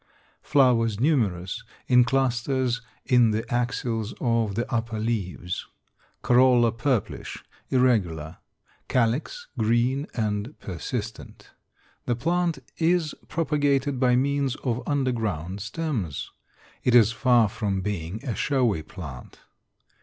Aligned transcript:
Flowers 0.41 0.99
numerous, 0.99 1.61
in 1.87 2.03
clusters 2.03 2.81
in 3.05 3.29
the 3.29 3.47
axils 3.53 4.15
of 4.19 4.55
the 4.55 4.65
upper 4.73 4.97
leaves. 4.97 5.67
Corolla 6.23 6.71
purplish, 6.71 7.43
irregular; 7.69 8.37
calyx 8.87 9.45
green 9.59 10.07
and 10.15 10.57
persistent. 10.59 11.51
The 12.07 12.15
plant 12.15 12.57
is 12.79 13.13
propagated 13.27 13.99
by 13.99 14.15
means 14.15 14.55
of 14.63 14.81
underground 14.87 15.61
stems. 15.61 16.31
It 16.83 16.95
is 16.95 17.11
far 17.11 17.47
from 17.47 17.81
being 17.81 18.25
a 18.25 18.33
showy 18.33 18.81
plant. 18.81 19.41